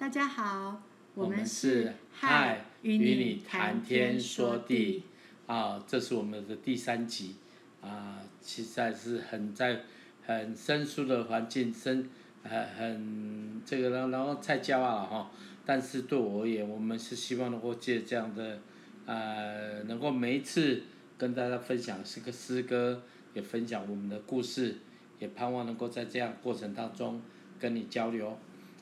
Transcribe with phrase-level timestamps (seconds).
[0.00, 0.80] 大家好，
[1.14, 5.02] 我们是嗨与你谈天说地
[5.46, 7.36] 啊，这是我们的第三集
[7.82, 9.82] 啊，实在是很在
[10.24, 12.08] 很生疏的环境，生
[12.42, 15.30] 很很这个然后太骄傲了哈。
[15.66, 18.58] 但是对我而言，我们是希望能够借这样的
[19.04, 20.82] 呃，能够每一次
[21.18, 23.02] 跟大家分享是个诗歌，
[23.34, 24.78] 也分享我们的故事，
[25.18, 27.20] 也盼望能够在这样过程当中
[27.58, 28.38] 跟你交流。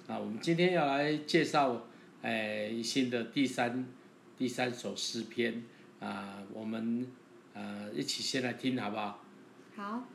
[0.09, 1.85] 啊，我们今天要来介绍，
[2.23, 3.87] 哎，新的第三
[4.39, 5.63] 第三首诗篇
[6.01, 7.07] 啊，我们
[7.53, 9.23] 呃一起先来听好不好？
[9.77, 10.09] 好。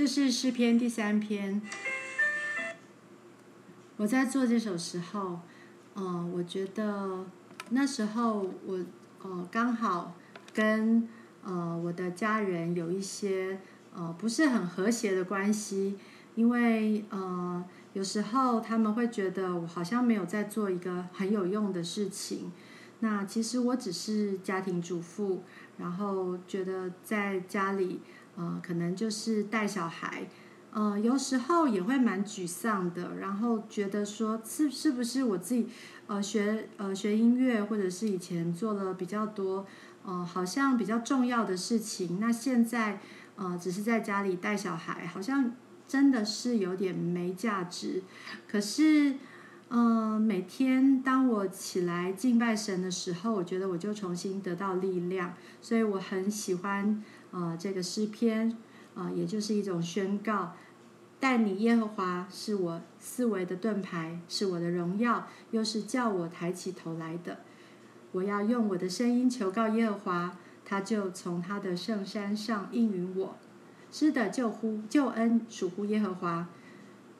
[0.00, 1.60] 这是诗篇第三篇。
[3.98, 5.40] 我在做这首时候，
[5.92, 7.26] 呃，我觉得
[7.68, 8.78] 那时候我
[9.22, 10.14] 呃刚好
[10.54, 11.06] 跟
[11.44, 13.60] 呃我的家人有一些
[13.94, 15.98] 呃不是很和谐的关系，
[16.34, 17.62] 因为呃
[17.92, 22.50] 有时候他们会觉得我好像没有在做一个很有用的事情。
[23.00, 25.42] 那其实我只是家庭主妇，
[25.76, 28.00] 然后觉得在家里。
[28.36, 30.26] 呃，可能就是带小孩，
[30.72, 35.68] 呃，有时候也会蛮沮丧的，然后觉得说是是不是我自己，
[36.06, 39.66] 呃，学呃学音乐或者是以前做了比较多，
[40.04, 43.00] 呃，好像比较重要的事情，那现在
[43.36, 45.52] 呃只是在家里带小孩，好像
[45.88, 48.02] 真的是有点没价值。
[48.48, 49.16] 可是，
[49.68, 57.02] 呃，每天当我起来敬拜神的时候，我觉得我就重新得到力量，所以我很喜欢。
[57.32, 58.56] 啊、呃，这个诗篇
[58.94, 60.52] 啊、也就是一种宣告。
[61.18, 67.40] 但你耶和华是我四维的盾牌，是我的荣耀，又是叫我抬起头来的。
[68.12, 73.36] 我要用我的声音求告耶和华，他就从他的圣山上应允我。
[73.92, 76.48] 是的，救呼救恩属乎耶和华，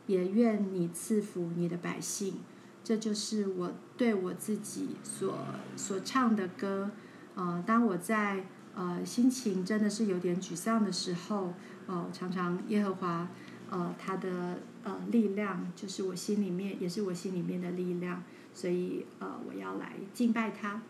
[0.06, 2.41] 也愿你赐福你的百姓。
[2.82, 5.37] 这就是我对我自己所
[5.77, 6.91] 所唱的歌。
[7.34, 8.47] 啊、呃，当我在。
[8.75, 11.53] 呃，心情真的是有点沮丧的时候，
[11.87, 13.29] 哦，常常耶和华，
[13.69, 18.22] 呃，他的呃力量，就是我心里面，也是我心里面的力量，
[18.55, 20.81] 所以呃，我要来敬拜他。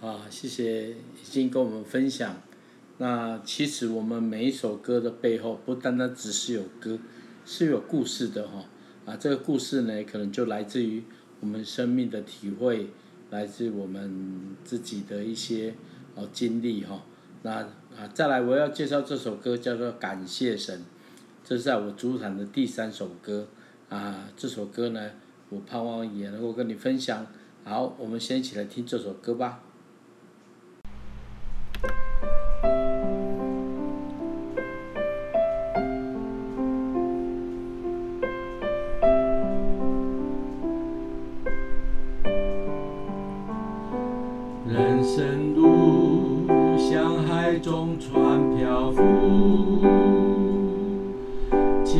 [0.00, 2.36] 啊，谢谢已经跟我们分享。
[2.98, 6.98] 那其实我们每一首歌的背后，不单单只是有歌，
[7.46, 8.64] 是有故事的哈。
[9.06, 11.04] 啊，这个故事呢，可能就来自于
[11.40, 12.88] 我们生命的体会，
[13.30, 15.74] 来自我们自己的一些。
[16.14, 17.02] 哦经历哈。
[17.42, 17.52] 那
[17.96, 20.84] 啊再来我要介绍这首歌叫做感谢神
[21.42, 23.46] 这是在我主场的第三首歌。
[23.88, 25.10] 啊这首歌呢
[25.48, 27.26] 我盼望也能够跟你分享。
[27.64, 29.60] 好我们先一起来听这首歌吧。
[44.66, 45.59] 人生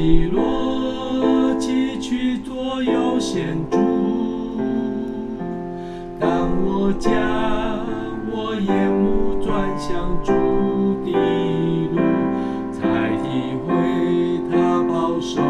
[0.01, 3.77] 起落崎岖多有险阻。
[6.19, 7.13] 当我将
[8.33, 10.33] 我眼目转向主
[11.05, 11.13] 的
[11.93, 12.01] 路，
[12.73, 15.43] 才体会他保守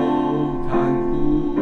[0.68, 0.74] 看
[1.12, 1.54] 顾。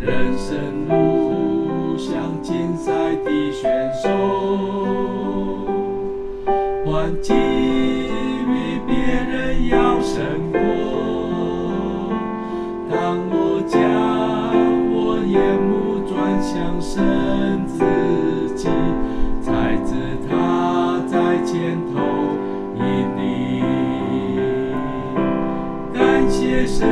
[0.00, 2.92] 人生路像竞赛
[3.24, 4.06] 的选手，
[6.86, 7.12] 环
[16.74, 17.84] 降生自
[18.56, 18.68] 己，
[19.40, 19.94] 才知
[20.28, 22.00] 他在前头
[22.74, 22.82] 引
[23.16, 23.62] 领。
[25.92, 26.88] 感谢神，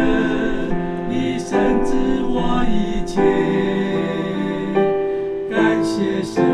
[1.09, 3.21] 你深知我一切。
[5.51, 6.45] 感谢神，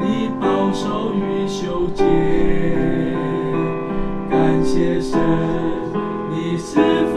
[0.00, 2.04] 你保守与修剪。
[4.28, 5.20] 感谢神，
[6.32, 6.80] 你是
[7.12, 7.15] 否？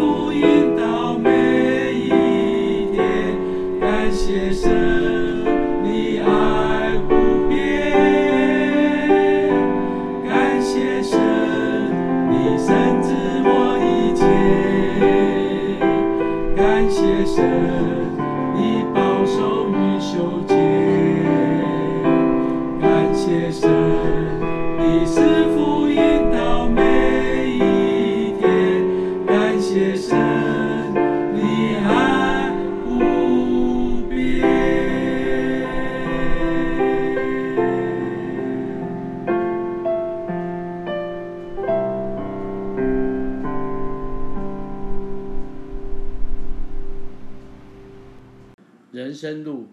[49.19, 49.67] 人生路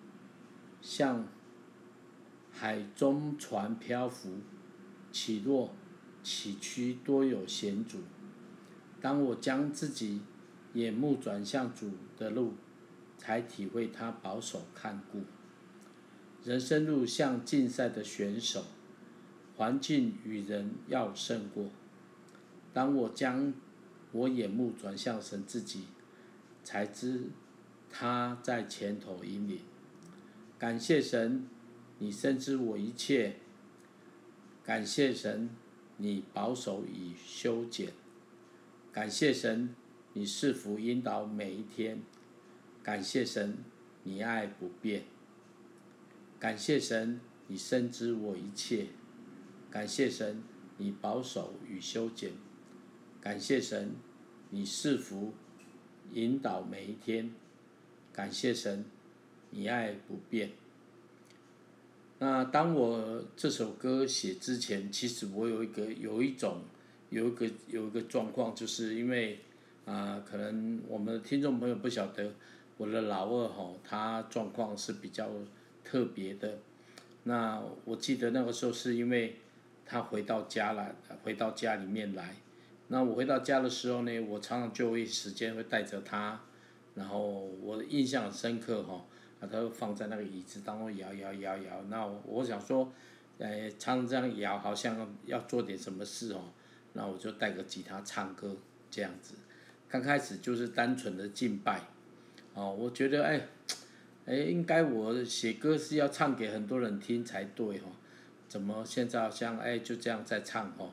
[0.83, 1.25] 像
[2.51, 4.41] 海中船漂浮，
[5.13, 5.73] 起落
[6.25, 7.99] 崎岖多有险阻。
[9.01, 10.23] 当我将自己
[10.73, 12.55] 眼目转向主的路，
[13.19, 15.21] 才体会他保守看顾。
[16.43, 18.65] 人生路像竞赛的选手，
[19.55, 21.71] 环境与人要胜过。
[22.73, 23.55] 当我将
[24.11, 25.85] 我眼目转向神自己，
[26.65, 27.27] 才知
[27.91, 29.61] 他在前头引领。
[30.59, 31.47] 感谢神，
[31.99, 33.33] 你深知我一切；
[34.65, 35.51] 感谢神，
[35.99, 37.91] 你保守与修剪；
[38.93, 39.75] 感谢神，
[40.15, 41.99] 你赐福引导每一天；
[42.83, 43.59] 感谢神，
[44.03, 45.03] 你爱不变；
[46.39, 48.87] 感谢神，你深知我一切；
[49.71, 50.43] 感谢神，
[50.79, 52.31] 你保守与修剪；
[53.21, 53.95] 感谢神，
[54.51, 55.35] 你赐福
[56.13, 57.31] 引导每一天；
[58.17, 58.83] 感谢神。
[59.51, 60.53] 你爱不变。
[62.19, 66.63] 那当我这首歌写之前，其实我有一个有一种
[67.11, 69.41] 有一个有一个状况，就是因为
[69.85, 72.33] 啊、可能我们的听众朋友不晓得，
[72.79, 75.29] 我的老二吼，他状况是比较
[75.85, 76.59] 特别的。
[77.25, 79.37] 那我记得那个时候是因为
[79.85, 82.35] 他回到家来，回到家里面来。
[82.89, 86.41] 那我回到家的时候呢，我常常就会时间会带着他，
[86.97, 89.05] 然后我的印象深刻哈。
[89.39, 92.91] 把它放在那个椅子当中摇摇摇摇，那我，想说，
[93.39, 96.41] 呃，常常这样摇，好像要做点什么事哦。
[96.95, 98.57] 那我就带个吉他唱歌
[98.91, 99.35] 这样子。
[99.91, 101.83] 刚开始就是单纯的敬拜，
[102.55, 103.47] 哦，我觉得哎，
[104.25, 107.93] 哎，应该我写歌是要唱给很多人听才对哦。
[108.49, 110.91] 怎么现在好像哎就这样在唱哦？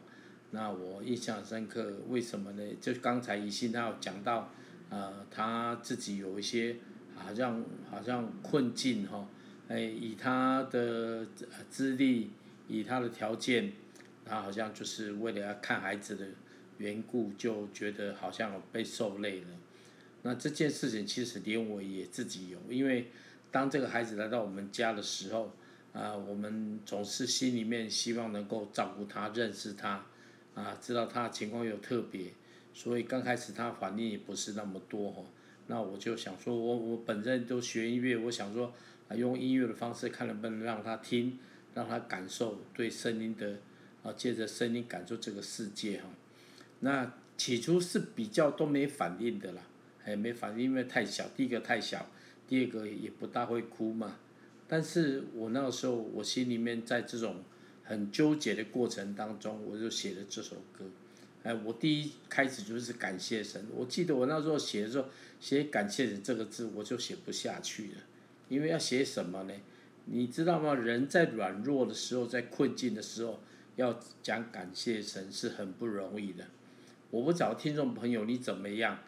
[0.52, 2.64] 那我印象深刻，为什么呢？
[2.82, 4.52] 就刚才一信他有讲到，
[4.90, 6.76] 呃，他自己有一些。
[7.16, 9.30] 好像好像困境哈，
[9.68, 11.26] 哎，以他的
[11.70, 12.32] 资历，
[12.68, 13.72] 以他的条件，
[14.26, 16.26] 他好像就是为了要看孩子的
[16.80, 19.48] 缘故，就觉得好像被受累了。
[20.24, 23.12] 那这件事情其实连我也自己有，因为
[23.52, 25.54] 当这个孩子来到我们家的时候，
[25.94, 30.04] 啊，我们总是心里面希望能够照顾他、认识他，
[30.56, 32.34] 啊，知道他的情况有特别，
[32.74, 35.24] 所以刚开始他反应也不是那么多哈。
[35.68, 38.74] 那我就想说，我我本身都学音乐，我想说，
[39.08, 41.40] 啊，用音乐的方式看能不能让他听，
[41.74, 43.60] 让他感受对声音的，
[44.04, 46.10] 啊，借着声音感受这个世界哈。
[46.82, 49.62] 那起初是比较都没反应的啦，
[50.00, 52.06] 还没反应，因为太小，第一个太小，
[52.46, 54.18] 第二个也不大会哭嘛。
[54.68, 57.44] 但是我那个时候，我心里面在这种
[57.84, 60.86] 很纠结的过程当中，我就写了这首歌。
[61.44, 63.66] 哎，我第一开始就是感谢神。
[63.76, 65.08] 我记得我那时候写的时候，
[65.40, 67.98] 写感谢神这个字，我就写不下去了，
[68.48, 69.54] 因为要写什么呢？
[70.06, 70.74] 你知道吗？
[70.74, 73.42] 人在软弱的时候，在困境的时候，
[73.76, 76.46] 要讲感谢神是很不容易的。
[77.12, 79.00] 我不找听众朋友，你怎么样？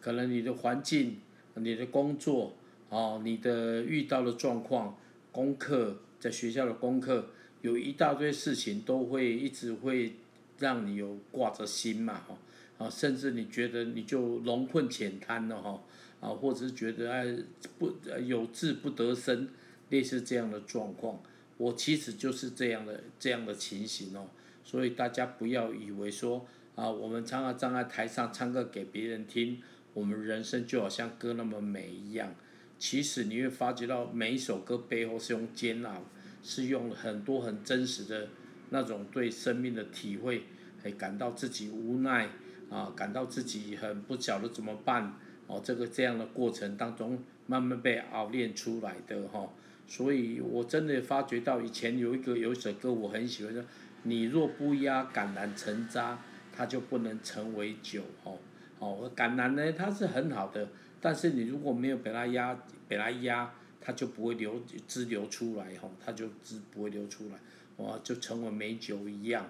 [0.00, 1.18] 可能你的环境、
[1.54, 2.56] 你的工作、
[2.88, 4.98] 哦，你的遇到的状况、
[5.30, 7.28] 功课，在学校的功课，
[7.60, 10.16] 有一大堆事情都会一直会
[10.62, 12.38] 让你有挂着心嘛，哈，
[12.78, 15.82] 啊，甚至你觉得你就龙困浅滩了，哈，
[16.20, 17.36] 啊，或者是觉得哎
[17.78, 17.92] 不
[18.24, 19.50] 有志不得伸。
[19.90, 21.22] 类似这样的状况，
[21.58, 24.26] 我其实就是这样的这样的情形哦，
[24.64, 29.60] 所以大家不要以为说啊，我们常常站在台上唱歌给别人听，
[29.92, 32.34] 我们人生就好像歌那么美一样。
[32.78, 36.02] 其实你会发觉到每一首歌背后是用煎熬，
[36.42, 38.28] 是用很多很真实的
[38.70, 40.44] 那种对生命的体会，
[40.82, 42.28] 还感到自己无奈
[42.70, 45.14] 啊，感到自己很不晓得怎么办
[45.46, 49.48] 哦，这个这样的过程当中慢慢被熬练出来的哈。
[49.86, 53.62] 所以我真的发觉到，以前有一个有一首歌我很喜欢，说
[54.04, 56.18] 你若不压橄榄成渣，
[56.54, 58.38] 它就不能成为酒哦。
[58.78, 60.68] 哦，橄榄呢，它是很好的，
[61.00, 62.54] 但是你如果没有把它压，
[62.88, 67.38] 把它压，它就不会流汁流出来哈，它就汁不会流出来，
[67.76, 69.46] 哦，就成为美酒一样。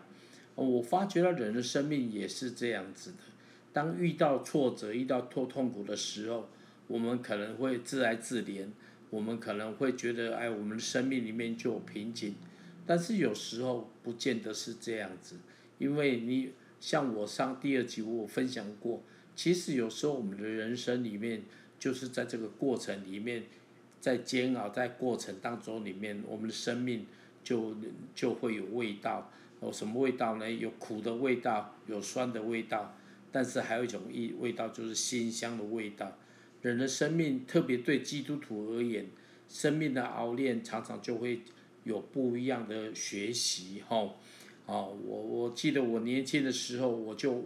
[0.55, 3.19] 我发觉到人的生命也是这样子的，
[3.73, 6.49] 当遇到挫折、遇到痛痛苦的时候，
[6.87, 8.67] 我们可能会自哀自怜。
[9.11, 12.35] 我们可能会觉得，哎，我们的生命里面就有瓶颈，
[12.87, 15.37] 但是有时候不见得是这样子，
[15.77, 19.03] 因为你像我上第二集我分享过，
[19.37, 21.43] 其实有时候我们的人生里面
[21.79, 23.43] 就是在这个过程里面，
[24.01, 27.05] 在煎熬在过程当中里面，我们的生命
[27.45, 27.77] 就
[28.15, 29.31] 就会有味道，
[29.63, 30.51] 有什么味道呢？
[30.51, 32.95] 有苦的味道，有酸的味道，
[33.31, 36.19] 但是还有一种味味道就是馨香的味道。
[36.61, 39.07] 人的生命，特别对基督徒而言，
[39.49, 41.43] 生命的熬炼常常就会
[41.85, 43.97] 有不一样的学习，哈，
[44.67, 47.45] 哦，我我记得我年轻的时候，我就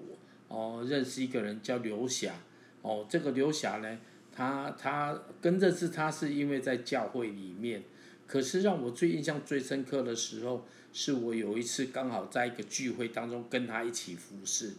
[0.49, 2.35] 哦认识一个人叫刘霞，
[2.83, 3.99] 哦，这个刘霞呢，
[4.31, 7.83] 他他跟认识他是因为在教会里面，
[8.27, 10.67] 可是让我最印象最深刻的时候，
[10.99, 14.73] 是我有一次刚好在一个聚会当中跟他一起服侍，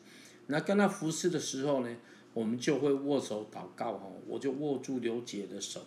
[0.47, 1.95] 那跟他服侍的时候呢，
[2.33, 5.86] 我们就会握手祷告哈，我就握住刘姐的手。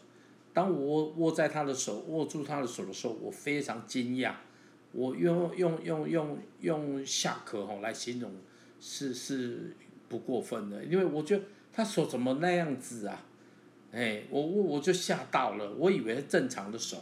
[0.52, 4.34] 当我握在她的手，握住她的手的时候，我非常惊讶。
[4.92, 8.30] 我用用用用用下壳哈来形容，
[8.80, 9.74] 是是
[10.08, 13.26] 不过分的，因为我觉得她手怎么那样子啊？
[13.90, 16.98] 哎，我我我就吓到了，我以为是正常的手。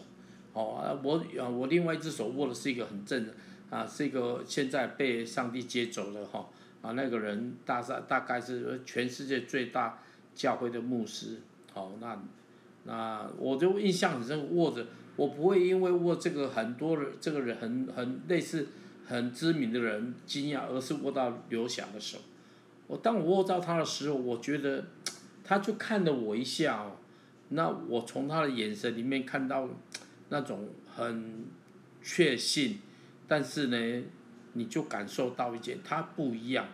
[0.58, 3.32] 哦，我啊我另外一只手握的是一个很正的
[3.70, 6.48] 啊，是一个现在被上帝接走了哈。
[6.80, 9.98] 啊，那个人大概大概是全世界最大
[10.34, 11.40] 教会的牧师，
[11.72, 12.16] 好，那
[12.84, 14.86] 那我就印象很深，握着，
[15.16, 18.68] 我不会因为握这个很多人，这个人很很类似
[19.06, 22.18] 很知名的人惊讶，而是握到刘翔的手。
[22.86, 24.84] 我当我握到他的时候，我觉得
[25.42, 26.96] 他就看了我一下哦，
[27.48, 29.68] 那我从他的眼神里面看到
[30.28, 31.46] 那种很
[32.02, 32.78] 确信，
[33.26, 34.02] 但是呢。
[34.54, 36.66] 你就感受到一件，他不一样，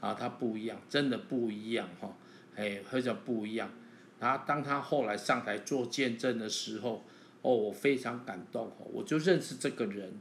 [0.00, 2.16] 啊，他不一样，真的不一样哈，
[2.56, 3.70] 哎，或者不一样。
[4.18, 7.04] 然后当他后来上台做见证的时候，
[7.42, 10.14] 哦，我非常感动，我就认识这个人。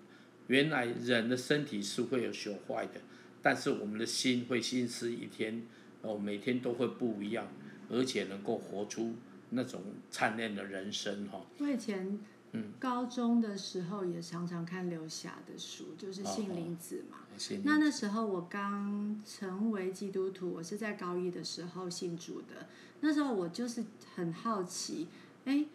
[0.48, 3.00] 原来人的身体是会有朽坏的，
[3.42, 5.64] 但是我们的心会心思一天，
[6.02, 7.48] 哦，每天都会不一样，
[7.90, 9.16] 而且能够活出
[9.52, 11.46] 那种灿烂的人生哈。
[11.60, 12.20] 我以前。
[12.52, 17.18] 嗯，高中的时候也常常看刘霞的书，就是杏林子嘛。
[17.18, 22.68] 哦哦、那那时候我刚成为基督徒，我是在高一的时候信主的。
[23.02, 25.08] 那时候我就是很好奇，
[25.46, 25.66] 哎，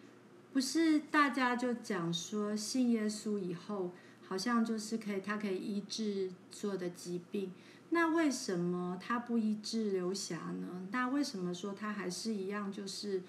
[0.51, 3.91] 不是大家就讲说信耶稣以后，
[4.27, 7.51] 好像就是可以，他可以医治所有的疾病。
[7.91, 10.87] 那为什么他不医治刘霞呢？
[10.91, 13.23] 那为什么说他还是一样，就是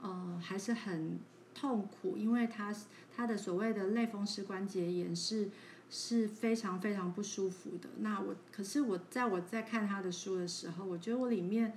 [0.00, 1.18] 呃，还是很。
[1.54, 2.74] 痛苦，因为他
[3.14, 5.50] 他的所谓的类风湿关节炎是
[5.90, 7.88] 是非常非常不舒服的。
[7.98, 11.74] 那我可是我在我在看他的书的时候，我觉得我里面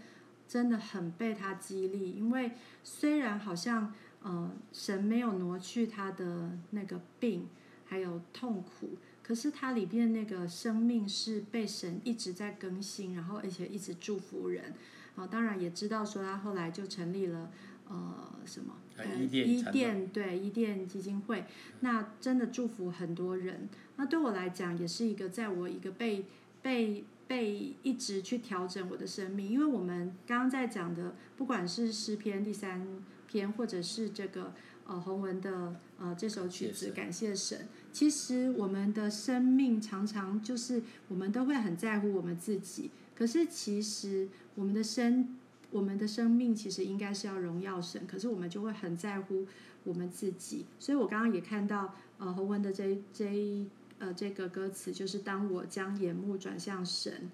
[0.48, 2.52] 真的很被他激励，因为
[2.84, 7.48] 虽然好像呃神没有挪去他的那个病
[7.86, 14.74] 还有痛苦，可是他里边那个生命是被神一直在更新，然后而且一直祝福人。
[15.16, 17.52] 啊，当然也知道说他后来就成立了。
[17.88, 18.74] 呃，什么？
[18.98, 21.46] 呃，伊甸对伊甸基金会，
[21.82, 23.68] 那真的祝福很多人。
[23.98, 26.26] 那对我来讲，也是一个在我一个被
[26.62, 29.50] 被被一直去调整我的生命。
[29.50, 34.54] 因为我们刚刚在讲的，不管是诗篇第三篇，或者是这个
[34.88, 37.68] 呃洪文的呃这首曲子，感谢神。
[37.92, 45.38] 其实我们的生命常常就是我们都会很在乎我们自己，可是其实我们的生
[45.76, 49.46] 我们的生命其实应该是要荣耀神，可是我们就会很在乎
[49.84, 50.66] 我们自己。
[50.80, 53.66] 所以我刚刚也看到呃洪文的这这
[54.00, 57.30] 呃这个歌词，就是当我将眼目转向神，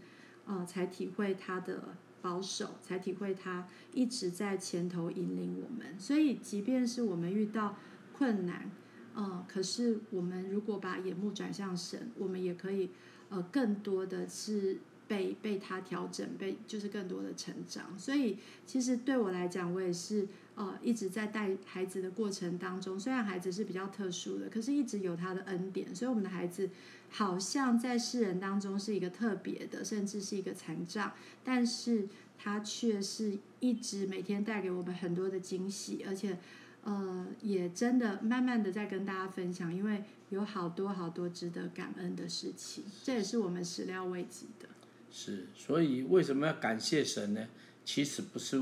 [0.45, 1.95] 呃才体会他的。
[2.23, 5.99] 保守，才体会他一直在前头引领我们。
[5.99, 7.75] 所以，即便是我们遇到
[8.13, 8.69] 困难，
[9.15, 12.91] 呃，可是我们如果把眼目转向神，我们也可以，
[13.29, 14.77] 呃，更多的是
[15.11, 17.99] 被被他调整，被就是更多的成长。
[17.99, 20.25] 所以，其实对我来讲，我也是
[20.55, 25.93] 呃一直在带孩子的过程当中，虽然孩子是比较特殊的，可是一直有他的恩典。
[25.93, 26.69] 所以，我们的孩子。
[27.13, 31.11] 好像在世人当中是一个特别的，甚至是一个残障，
[31.43, 36.37] 但是他却是一直每天带给我们很多的惊喜，而且，
[36.85, 44.69] 呃，也真的慢慢的在跟大家分享，因为有好多好多值得感恩的事情，这也是我们始料未及的。
[45.11, 47.47] 是，所以为什么要感谢神呢？
[47.83, 48.57] 其实不是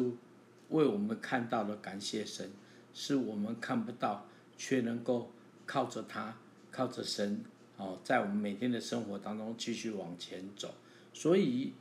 [0.70, 2.50] 为我们看到的感谢神，
[2.94, 4.25] 是我们看不到，
[4.58, 5.32] 却能够
[5.65, 6.36] 靠着他，
[6.72, 7.44] 靠着神。
[7.77, 10.74] 哦，在我们每天的生活当中继续往前走，
[11.13, 11.72] 所以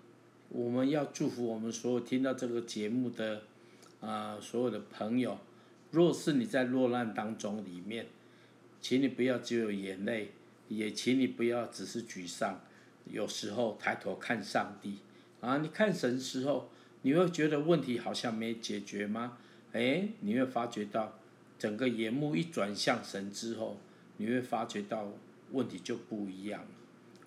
[0.49, 3.43] 我们要祝福我们所有听到这个节目的
[4.01, 5.39] 啊、所有的朋友。
[5.91, 8.07] 若是你在落难当中里面，
[8.81, 10.33] 请你不要只有眼泪，
[10.69, 12.61] 也请你不要只是沮丧。
[13.11, 14.99] 有时候抬头看上帝
[15.41, 16.71] 啊，你看神时候，
[17.03, 19.39] 你会觉得问题好像没解决吗？
[19.73, 21.19] 哎，你会发觉到
[21.59, 23.79] 整个眼目一转向神之后，
[24.17, 25.13] 你会发觉到。
[25.51, 26.69] 问题就不一样了，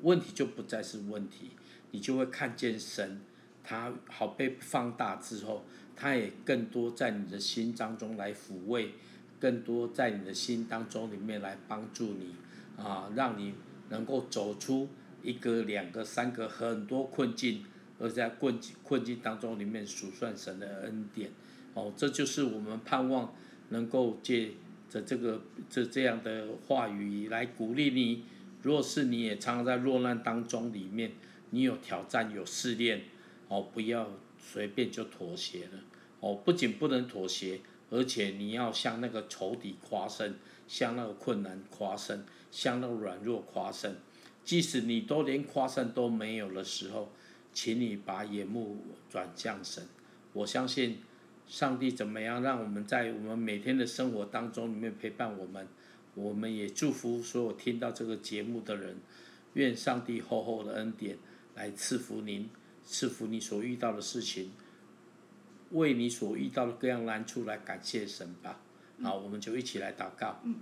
[0.02, 1.50] 问题就不再是问题，
[1.90, 3.20] 你就会看见神，
[3.64, 8.92] 他好被放大之后，他也更多在你的心当中来抚慰，
[9.40, 12.36] 更多在你的心当中里面来帮助你，
[12.78, 13.56] 啊，让你
[13.90, 14.88] 能够走出
[15.24, 17.66] 一个、两个、三个很多困境，
[18.00, 21.32] 而在困境困境当中里面数算神的恩典，
[21.74, 23.34] 哦，这就是我们盼望
[23.70, 24.52] 能够借。
[24.92, 28.26] 着这个这这样的话语来鼓励你，
[28.62, 31.14] 若是你也常常在落难当中里面，
[31.52, 33.04] 你有挑战有试炼，
[33.48, 35.80] 哦，不要随便就妥协了，
[36.20, 40.36] 哦，不仅不能妥协，而且你要向那个仇敌夸胜，
[40.68, 43.96] 向那个困难夸胜，向那个软弱夸胜，
[44.44, 47.12] 即使你都连夸胜都没有的时候，
[47.54, 48.78] 请你把眼目
[49.10, 49.88] 转向神，
[50.34, 50.98] 我相信。
[51.48, 55.68] 上帝怎么样让我们在我们每天的生活当中里面陪伴我们？
[56.16, 58.96] 我们也祝福所有听到这个节目的人，
[59.56, 61.18] 愿上帝厚厚的恩典
[61.56, 62.50] 来赐福您，
[62.86, 64.52] 赐福你所遇到的事情，
[65.72, 68.62] 为你所遇到的各样难处来感谢神吧。
[69.04, 70.40] 好，我们就一起来祷告。
[70.46, 70.56] 嗯，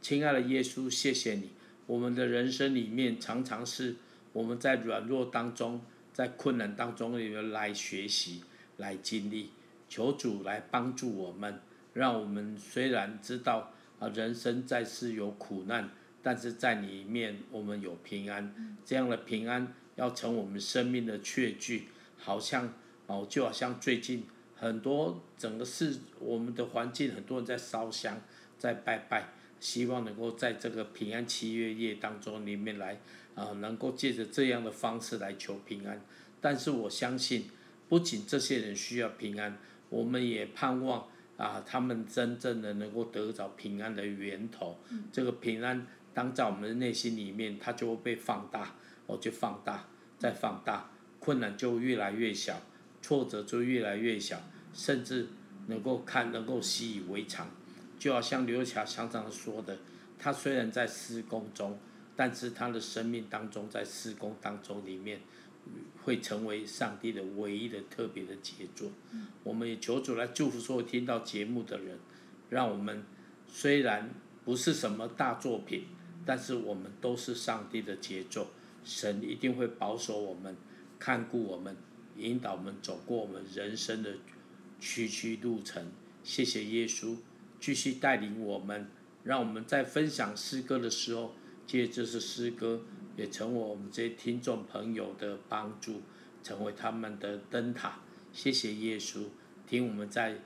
[0.00, 1.50] 亲爱的耶稣，谢谢你。
[1.86, 3.96] 我们的人生里面常常是
[4.32, 5.80] 我们在软弱当中，
[6.12, 8.42] 在困难当中里面来学习，
[8.76, 9.50] 来经历。
[9.86, 11.60] 求主来帮助我们，
[11.92, 13.70] 让我们虽然知道
[14.00, 15.90] 啊，人生在世有苦难，
[16.22, 18.76] 但是在里面我们有平安。
[18.84, 22.72] 这样的平安要成我们生命的确据，好像
[23.06, 24.24] 哦，就好像最近
[24.56, 28.20] 很多整个世我们的环境，很多人在烧香，
[28.58, 29.28] 在拜拜，
[29.60, 33.00] 希望能够在这个平安七月夜当中里面来
[33.34, 36.00] 啊，能够借着这样的方式来求平安。
[36.40, 37.48] 但是我相信，
[37.88, 39.58] 不仅这些人需要平安。
[39.90, 44.78] 我们也盼望啊，他们真正的能够得着平安的源头。
[44.90, 48.74] 嗯、这个平安当在我们的内心里面，它就会被放大，
[49.06, 49.86] 哦，就放大，
[50.18, 50.90] 再放大，
[51.20, 52.60] 困难就越来越小，
[53.00, 55.28] 挫折就越来越小，甚至
[55.68, 57.48] 能够看，能够习以为常。
[58.04, 59.78] 就好像刘巧常常说的，
[60.18, 61.78] 他虽然在施工中，
[62.14, 65.20] 但是他的生命当中，在施工当中里面。
[66.02, 68.90] 会成为上帝的唯一的特别的杰作。
[69.42, 71.98] 我们也求主来祝福所有听到节目的人，
[72.50, 73.02] 让我们
[73.46, 74.10] 虽然
[74.44, 75.86] 不是什么大作品，
[76.26, 78.48] 但是我们都是上帝的杰作。
[78.84, 80.54] 神一定会保守我们，
[80.98, 81.74] 看顾我们，
[82.18, 84.16] 引导我们走过我们人生的
[84.78, 85.90] 曲曲路程。
[86.22, 87.16] 谢谢耶稣，
[87.64, 88.90] 继续带领我们，
[89.22, 91.32] 让我们在分享诗歌的时候，
[91.66, 92.82] 借这是诗歌。
[93.16, 96.02] 也成为我们这些听众朋友的帮助，
[96.42, 98.00] 成为他们的灯塔。
[98.32, 99.26] 谢谢耶稣，
[99.66, 100.40] 听我们在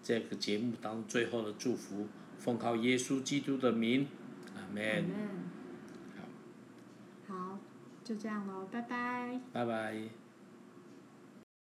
[0.00, 2.06] 这个节目当中最后的祝福，
[2.38, 4.06] 奉靠耶稣基督的名，
[4.54, 5.04] 阿门。
[7.26, 7.58] 好，好，
[8.04, 9.40] 就这样喽，拜拜。
[9.52, 10.19] 拜拜。